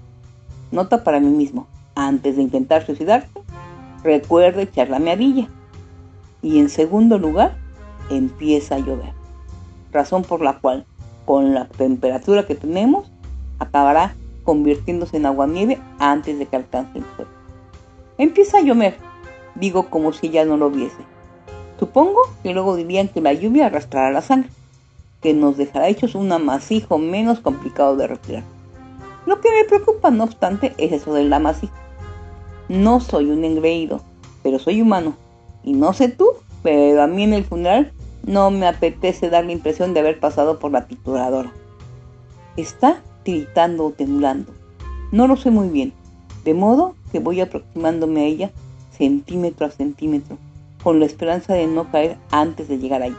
[0.70, 3.28] Nota para mí mismo, antes de intentar suicidarse,
[4.02, 5.48] recuerde echar la meadilla.
[6.42, 7.56] Y en segundo lugar,
[8.10, 9.12] empieza a llover.
[9.92, 10.86] Razón por la cual,
[11.24, 13.10] con la temperatura que tenemos,
[13.58, 17.30] acabará convirtiéndose en agua-nieve antes de que alcance el suelo.
[18.16, 18.96] Empieza a llover,
[19.54, 21.02] digo como si ya no lo viese.
[21.78, 24.50] Supongo que luego dirían que la lluvia arrastrará la sangre
[25.20, 28.44] que nos dejará hechos un amasijo menos complicado de retirar.
[29.26, 31.74] Lo que me preocupa, no obstante, es eso del amasijo.
[32.68, 34.00] No soy un engreído,
[34.42, 35.16] pero soy humano.
[35.62, 36.28] Y no sé tú,
[36.62, 37.92] pero a mí en el funeral
[38.24, 41.52] no me apetece dar la impresión de haber pasado por la tituladora.
[42.56, 44.52] Está tiritando o temblando.
[45.12, 45.92] No lo sé muy bien,
[46.44, 48.50] de modo que voy aproximándome a ella
[48.90, 50.38] centímetro a centímetro,
[50.82, 53.14] con la esperanza de no caer antes de llegar ahí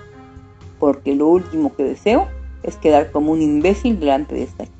[0.80, 2.28] porque lo último que deseo
[2.63, 4.75] es quedar como un imbécil delante de esta chica.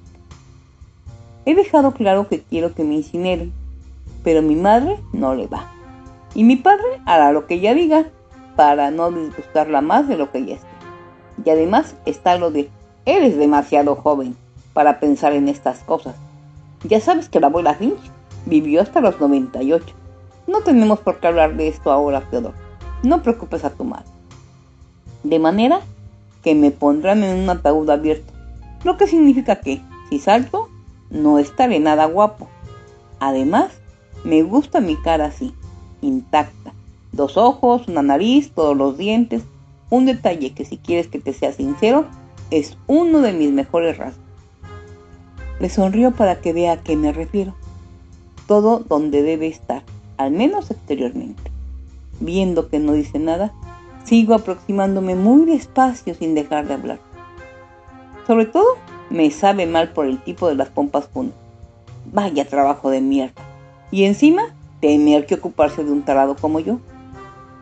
[1.45, 3.52] He dejado claro que quiero que me incineren,
[4.24, 5.72] pero mi madre no le va.
[6.36, 8.08] Y mi padre hará lo que ella diga
[8.56, 10.68] para no disgustarla más de lo que ella esté.
[11.46, 12.70] Y además está lo de,
[13.06, 14.36] eres demasiado joven
[14.74, 16.15] para pensar en estas cosas.
[16.84, 18.00] Ya sabes que la abuela Finch
[18.46, 19.86] vivió hasta los 98.
[20.48, 22.56] No tenemos por qué hablar de esto ahora, Theodore.
[23.04, 24.20] No preocupes a tu madre
[25.24, 25.82] de manera
[26.44, 28.34] que me pondrán en un ataúd abierto,
[28.84, 30.70] lo que significa que, si salto,
[31.10, 32.48] no estaré nada guapo.
[33.20, 33.72] Además,
[34.24, 35.54] me gusta mi cara así,
[36.01, 36.73] intacta,
[37.12, 39.43] dos ojos, una nariz, todos los dientes,
[39.89, 42.05] un detalle que si quieres que te sea sincero,
[42.51, 44.23] es uno de mis mejores rasgos.
[45.59, 47.55] Le sonrío para que vea a qué me refiero.
[48.47, 49.83] Todo donde debe estar,
[50.17, 51.51] al menos exteriormente.
[52.19, 53.53] Viendo que no dice nada,
[54.09, 56.99] Sigo aproximándome muy despacio sin dejar de hablar.
[58.25, 58.65] Sobre todo,
[59.12, 61.38] me sabe mal por el tipo de las pompas juntas.
[62.12, 63.39] Vaya trabajo de mierda.
[63.91, 66.80] Y encima, tener que ocuparse de un tarado como yo.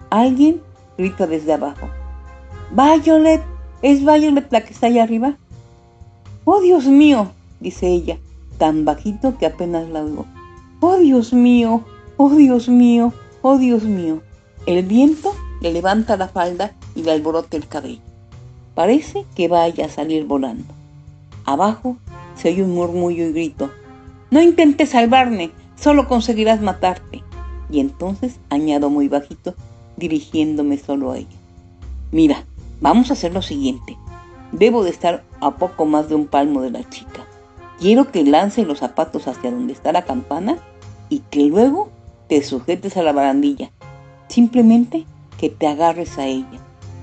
[0.10, 0.62] Alguien
[0.98, 1.90] grita desde abajo.
[2.72, 3.42] Violet,
[3.82, 5.38] ¿es Violet la que está allá arriba?
[6.46, 8.18] Oh, Dios mío, dice ella,
[8.58, 10.26] tan bajito que apenas la oigo.
[10.80, 11.84] Oh, Dios mío,
[12.18, 14.22] oh, Dios mío, oh, Dios mío.
[14.66, 18.02] El viento le levanta la falda y le alborota el cabello.
[18.76, 20.74] Parece que vaya a salir volando.
[21.46, 21.98] Abajo
[22.36, 23.72] se oye un murmullo y grito.
[24.30, 27.24] No intentes salvarme, solo conseguirás matarte.
[27.70, 29.56] Y entonces añado muy bajito,
[29.98, 31.28] dirigiéndome solo a ella.
[32.12, 32.46] Mira,
[32.82, 33.98] vamos a hacer lo siguiente.
[34.52, 37.26] Debo de estar a poco más de un palmo de la chica.
[37.80, 40.58] Quiero que lance los zapatos hacia donde está la campana
[41.10, 41.90] y que luego
[42.28, 43.72] te sujetes a la barandilla.
[44.30, 45.06] Simplemente
[45.38, 46.60] que te agarres a ella.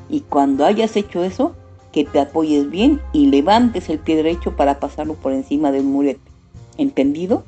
[0.08, 1.54] Y cuando hayas hecho eso,
[1.92, 6.30] que te apoyes bien y levantes el pie derecho para pasarlo por encima del murete.
[6.76, 7.44] ¿Entendido?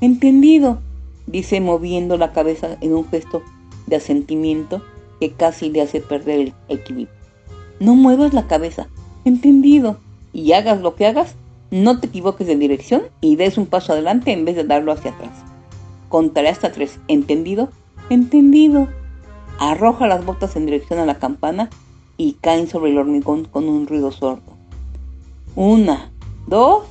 [0.00, 0.80] Entendido,
[1.26, 3.42] dice moviendo la cabeza en un gesto
[3.86, 4.82] de asentimiento
[5.20, 7.14] que casi le hace perder el equilibrio.
[7.80, 8.88] No muevas la cabeza.
[9.24, 9.98] Entendido.
[10.32, 11.34] Y hagas lo que hagas,
[11.70, 15.10] no te equivoques de dirección y des un paso adelante en vez de darlo hacia
[15.10, 15.32] atrás.
[16.08, 16.98] Contaré hasta tres.
[17.08, 17.70] ¿Entendido?
[18.08, 18.88] Entendido.
[19.58, 21.68] Arroja las botas en dirección a la campana
[22.16, 24.56] y caen sobre el hormigón con un ruido sordo.
[25.56, 26.10] Una,
[26.46, 26.84] dos,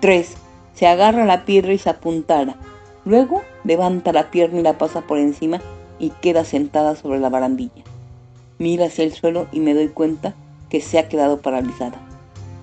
[0.00, 0.36] tres.
[0.74, 2.56] Se agarra la piedra y se apuntala.
[3.04, 5.60] Luego levanta la pierna y la pasa por encima
[5.98, 7.84] y queda sentada sobre la barandilla.
[8.58, 10.34] Mira hacia el suelo y me doy cuenta
[10.68, 12.00] que se ha quedado paralizada.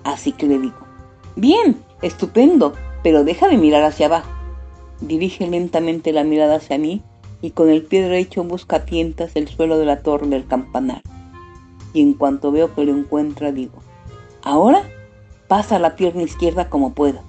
[0.04, 0.78] Así que le digo,
[1.36, 4.30] bien, estupendo, pero deja de mirar hacia abajo.
[5.00, 7.02] Dirige lentamente la mirada hacia mí
[7.40, 11.02] y con el pie derecho busca tientas el suelo de la torre del campanar
[11.92, 13.82] y en cuanto veo que lo encuentra digo,
[14.42, 14.82] ahora
[15.48, 17.22] pasa la pierna izquierda como puedas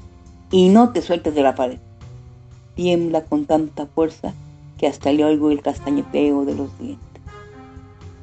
[0.53, 1.79] y no te sueltes de la pared.
[2.75, 4.33] Tiembla con tanta fuerza
[4.77, 7.21] que hasta le oigo el castañeteo de los dientes.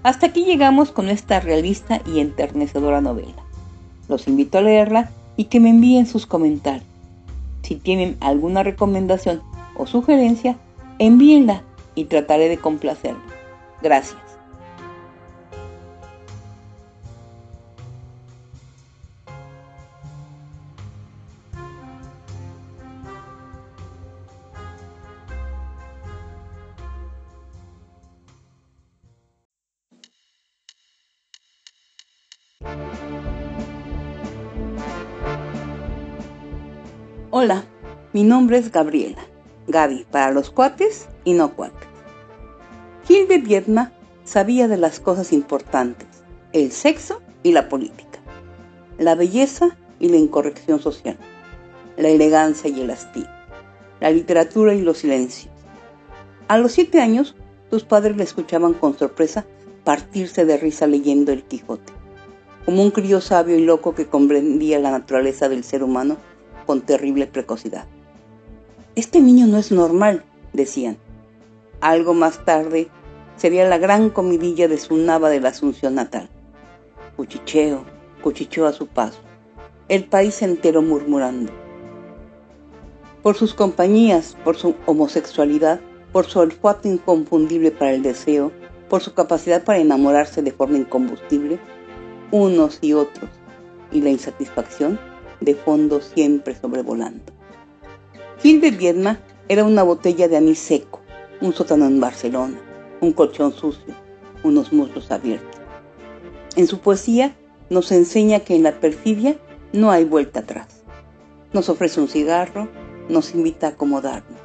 [0.04, 3.42] Hasta aquí llegamos con esta realista y enternecedora novela.
[4.08, 6.86] Los invito a leerla y que me envíen sus comentarios.
[7.62, 9.42] Si tienen alguna recomendación
[9.76, 10.56] o sugerencia,
[11.00, 11.64] envíenla
[11.96, 13.20] y trataré de complacerla.
[13.82, 14.29] Gracias.
[38.12, 39.22] Mi nombre es Gabriela,
[39.68, 41.86] Gaby para los cuates y no cuates.
[43.06, 43.86] Gil de
[44.24, 46.08] sabía de las cosas importantes,
[46.52, 48.18] el sexo y la política,
[48.98, 51.16] la belleza y la incorrección social,
[51.96, 53.28] la elegancia y el hastío,
[54.00, 55.54] la literatura y los silencios.
[56.48, 57.36] A los siete años,
[57.70, 59.46] sus padres le escuchaban con sorpresa
[59.84, 61.92] partirse de risa leyendo el Quijote,
[62.64, 66.16] como un crío sabio y loco que comprendía la naturaleza del ser humano
[66.66, 67.86] con terrible precocidad.
[69.00, 70.98] Este niño no es normal, decían.
[71.80, 72.88] Algo más tarde
[73.38, 76.28] sería la gran comidilla de su nava de la Asunción natal.
[77.16, 77.86] Cuchicheo,
[78.22, 79.18] cuchicheó a su paso,
[79.88, 81.50] el país entero murmurando.
[83.22, 85.80] Por sus compañías, por su homosexualidad,
[86.12, 88.52] por su olfato inconfundible para el deseo,
[88.90, 91.58] por su capacidad para enamorarse de forma incombustible,
[92.32, 93.30] unos y otros,
[93.92, 95.00] y la insatisfacción
[95.40, 97.39] de fondo siempre sobrevolando.
[98.42, 101.00] Gil de Viedma era una botella de anís seco,
[101.42, 102.58] un sótano en Barcelona,
[103.02, 103.94] un colchón sucio,
[104.42, 105.60] unos muslos abiertos.
[106.56, 107.36] En su poesía
[107.68, 109.36] nos enseña que en la perfidia
[109.74, 110.68] no hay vuelta atrás.
[111.52, 112.66] Nos ofrece un cigarro,
[113.10, 114.40] nos invita a acomodarnos.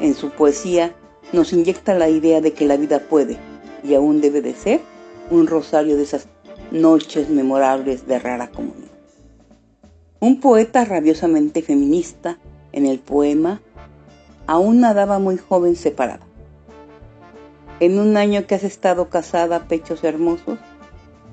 [0.00, 0.94] En su poesía
[1.32, 3.36] nos inyecta la idea de que la vida puede
[3.82, 4.80] y aún debe de ser
[5.28, 6.28] un rosario de esas
[6.70, 8.92] noches memorables de rara comunión.
[10.20, 12.38] Un poeta rabiosamente feminista,
[12.72, 13.60] en el poema,
[14.46, 16.26] aún nadaba muy joven separada.
[17.80, 20.58] En un año que has estado casada, pechos hermosos,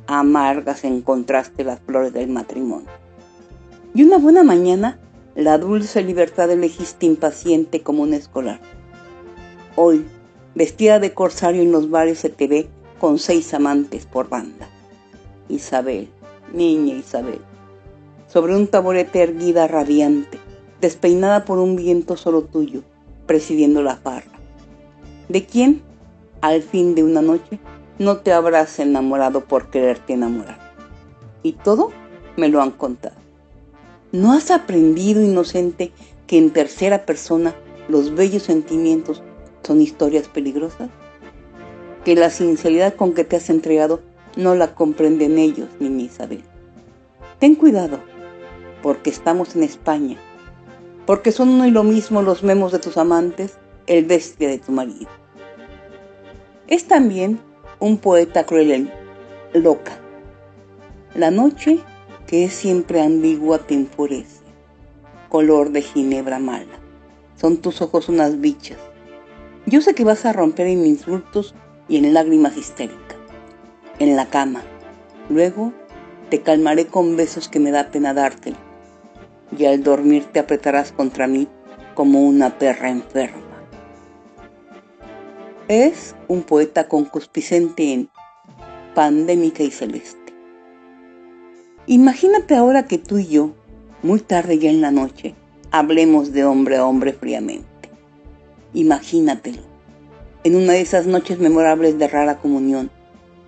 [0.07, 2.89] amargas encontraste las flores del matrimonio.
[3.93, 4.99] Y una buena mañana,
[5.35, 8.59] la dulce libertad elegiste impaciente como un escolar.
[9.75, 10.05] Hoy,
[10.55, 14.67] vestida de corsario en los bares, se te ve con seis amantes por banda.
[15.47, 16.09] Isabel,
[16.51, 17.41] niña Isabel,
[18.27, 20.38] sobre un taburete erguida radiante,
[20.81, 22.81] despeinada por un viento solo tuyo,
[23.25, 24.31] presidiendo la farra.
[25.27, 25.81] ¿De quién,
[26.41, 27.59] al fin de una noche,
[27.97, 30.57] no te habrás enamorado por quererte enamorar?
[31.43, 31.91] Y todo
[32.37, 33.15] me lo han contado.
[34.11, 35.91] ¿No has aprendido, inocente,
[36.25, 37.53] que en tercera persona
[37.87, 39.21] los bellos sentimientos
[39.63, 40.89] son historias peligrosas?
[42.03, 44.01] Que la sinceridad con que te has entregado
[44.35, 46.43] no la comprenden ellos ni mi Isabel.
[47.39, 47.99] Ten cuidado,
[48.81, 50.17] porque estamos en España,
[51.09, 53.57] porque son uno y lo mismo los memos de tus amantes,
[53.87, 55.09] el bestia de tu marido.
[56.67, 57.39] Es también
[57.79, 58.93] un poeta cruel,
[59.55, 59.97] loca.
[61.15, 61.79] La noche,
[62.27, 64.43] que es siempre ambigua, te enfurece,
[65.29, 66.77] color de ginebra mala.
[67.37, 68.77] Son tus ojos unas bichas.
[69.65, 71.55] Yo sé que vas a romper en insultos
[71.87, 73.17] y en lágrimas histéricas.
[73.97, 74.61] En la cama.
[75.27, 75.73] Luego
[76.29, 78.68] te calmaré con besos que me da pena dártelo
[79.57, 81.47] y al dormir te apretarás contra mí
[81.93, 83.41] como una perra enferma.
[85.67, 88.09] Es un poeta concupiscente en
[88.95, 90.33] pandémica y celeste.
[91.85, 93.53] Imagínate ahora que tú y yo,
[94.03, 95.35] muy tarde ya en la noche,
[95.71, 97.67] hablemos de hombre a hombre fríamente.
[98.73, 99.61] Imagínatelo.
[100.43, 102.89] En una de esas noches memorables de rara comunión,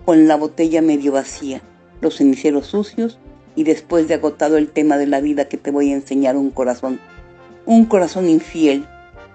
[0.04, 1.62] con la botella medio vacía,
[2.00, 3.18] los ceniceros sucios
[3.54, 6.50] y después de agotado el tema de la vida que te voy a enseñar un
[6.50, 7.00] corazón,
[7.66, 8.86] un corazón infiel,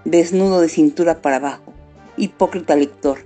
[0.04, 1.72] desnudo de cintura para abajo,
[2.16, 3.18] hipócrita lector,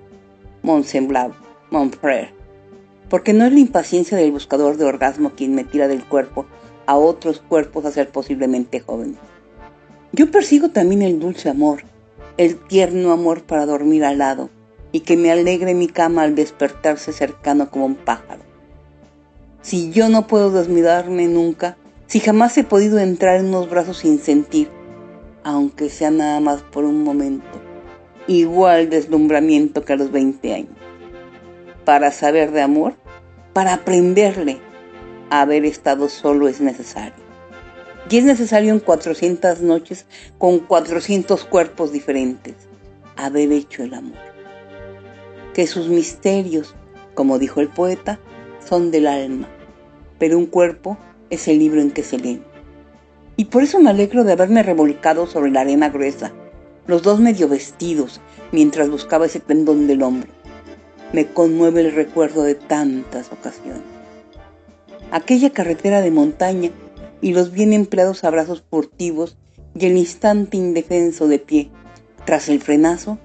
[0.62, 1.34] mon semblable,
[1.70, 2.30] mon frère.
[3.08, 6.46] Porque no es la impaciencia del buscador de orgasmo quien me tira del cuerpo
[6.86, 9.16] a otros cuerpos a ser posiblemente jóvenes.
[10.12, 11.84] Yo persigo también el dulce amor,
[12.36, 14.50] el tierno amor para dormir al lado
[14.92, 18.51] y que me alegre mi cama al despertarse cercano como un pájaro.
[19.62, 24.18] Si yo no puedo desmidarme nunca, si jamás he podido entrar en unos brazos sin
[24.18, 24.68] sentir,
[25.44, 27.60] aunque sea nada más por un momento,
[28.26, 30.76] igual deslumbramiento que a los 20 años.
[31.84, 32.94] Para saber de amor,
[33.52, 34.58] para aprenderle,
[35.30, 37.22] haber estado solo es necesario.
[38.10, 40.06] Y es necesario en 400 noches
[40.38, 42.54] con 400 cuerpos diferentes
[43.16, 44.18] haber hecho el amor.
[45.54, 46.74] Que sus misterios,
[47.14, 48.18] como dijo el poeta,
[48.68, 49.48] son del alma,
[50.18, 50.96] pero un cuerpo
[51.30, 52.42] es el libro en que se leen.
[53.36, 56.32] Y por eso me alegro de haberme revolcado sobre la arena gruesa,
[56.86, 58.20] los dos medio vestidos,
[58.52, 60.30] mientras buscaba ese tendón del hombro.
[61.12, 63.82] Me conmueve el recuerdo de tantas ocasiones.
[65.10, 66.70] Aquella carretera de montaña
[67.20, 69.36] y los bien empleados abrazos furtivos
[69.74, 71.70] y el instante indefenso de pie,
[72.24, 73.18] tras el frenazo,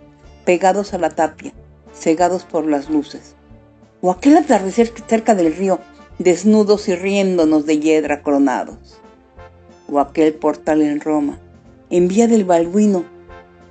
[0.45, 1.53] pegados a la tapia,
[1.93, 3.36] cegados por las luces.
[3.99, 5.79] O aquel atardecer cerca del río,
[6.19, 8.99] desnudos y riéndonos de hiedra coronados.
[9.89, 11.39] O aquel portal en Roma,
[11.89, 13.05] en vía del Balduino,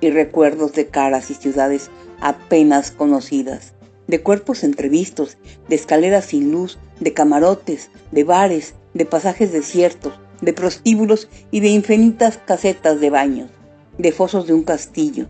[0.01, 3.73] y recuerdos de caras y ciudades apenas conocidas,
[4.07, 10.53] de cuerpos entrevistos, de escaleras sin luz, de camarotes, de bares, de pasajes desiertos, de
[10.53, 13.49] prostíbulos y de infinitas casetas de baños,
[13.97, 15.27] de fosos de un castillo.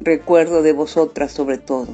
[0.00, 1.88] Recuerdo de vosotras sobre todo,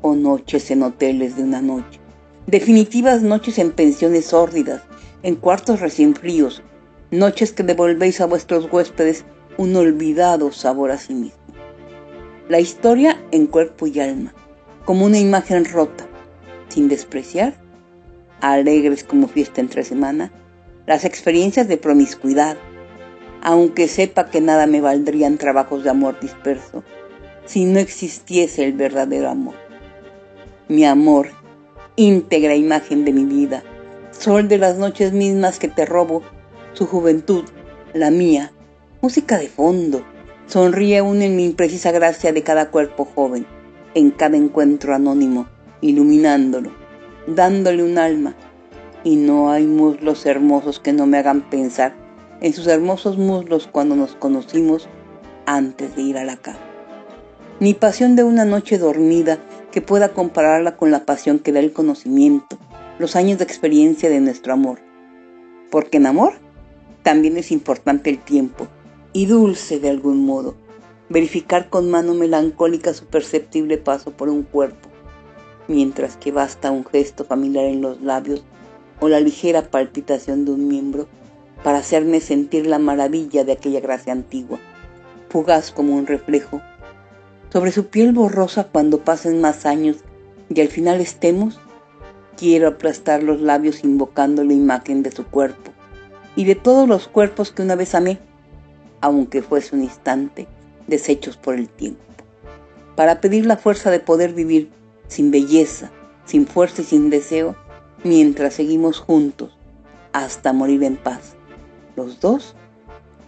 [0.00, 2.00] o noches en hoteles de una noche,
[2.46, 4.82] definitivas noches en pensiones sórdidas,
[5.22, 6.62] en cuartos recién fríos,
[7.10, 9.24] noches que devolvéis a vuestros huéspedes
[9.56, 11.38] un olvidado sabor a sí mismo.
[12.48, 14.34] La historia en cuerpo y alma,
[14.84, 16.06] como una imagen rota,
[16.68, 17.54] sin despreciar
[18.40, 20.32] alegres como fiesta entre semana,
[20.86, 22.56] las experiencias de promiscuidad,
[23.42, 26.82] aunque sepa que nada me valdrían trabajos de amor disperso
[27.44, 29.67] si no existiese el verdadero amor.
[30.70, 31.28] Mi amor,
[31.96, 33.62] íntegra imagen de mi vida,
[34.10, 36.22] sol de las noches mismas que te robo,
[36.74, 37.44] su juventud,
[37.94, 38.52] la mía,
[39.00, 40.02] música de fondo,
[40.46, 43.46] sonríe aún en la imprecisa gracia de cada cuerpo joven,
[43.94, 45.46] en cada encuentro anónimo,
[45.80, 46.70] iluminándolo,
[47.26, 48.36] dándole un alma,
[49.04, 51.94] y no hay muslos hermosos que no me hagan pensar
[52.42, 54.86] en sus hermosos muslos cuando nos conocimos
[55.46, 56.58] antes de ir a la cama.
[57.58, 59.38] Ni pasión de una noche dormida
[59.72, 62.58] que pueda compararla con la pasión que da el conocimiento,
[62.98, 64.80] los años de experiencia de nuestro amor.
[65.70, 66.34] Porque en amor
[67.02, 68.68] también es importante el tiempo
[69.12, 70.54] y dulce de algún modo,
[71.08, 74.88] verificar con mano melancólica su perceptible paso por un cuerpo,
[75.66, 78.44] mientras que basta un gesto familiar en los labios
[79.00, 81.06] o la ligera palpitación de un miembro
[81.62, 84.58] para hacerme sentir la maravilla de aquella gracia antigua,
[85.28, 86.60] fugaz como un reflejo,
[87.52, 89.98] sobre su piel borrosa cuando pasen más años
[90.48, 91.58] y al final estemos,
[92.36, 95.72] quiero aplastar los labios invocando la imagen de su cuerpo
[96.36, 98.18] y de todos los cuerpos que una vez amé,
[99.00, 100.46] aunque fuese un instante,
[100.86, 102.00] deshechos por el tiempo,
[102.96, 104.70] para pedir la fuerza de poder vivir
[105.08, 105.90] sin belleza,
[106.26, 107.56] sin fuerza y sin deseo,
[108.04, 109.56] mientras seguimos juntos
[110.12, 111.34] hasta morir en paz.
[111.96, 112.54] Los dos,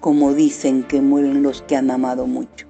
[0.01, 2.70] como dicen que mueren los que han amado mucho.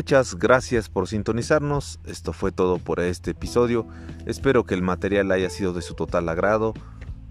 [0.00, 2.00] Muchas gracias por sintonizarnos.
[2.06, 3.86] Esto fue todo por este episodio.
[4.24, 6.72] Espero que el material haya sido de su total agrado.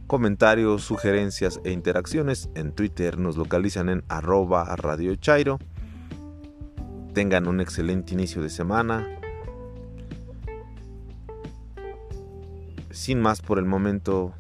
[0.05, 5.17] Comentarios, sugerencias e interacciones en Twitter nos localizan en arroba Radio.
[7.15, 9.07] Tengan un excelente inicio de semana.
[12.91, 14.35] Sin más por el momento,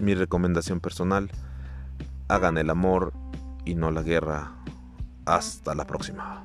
[0.00, 1.30] mi recomendación personal,
[2.26, 3.12] hagan el amor
[3.64, 4.57] y no la guerra.
[5.28, 6.42] Hasta la próxima.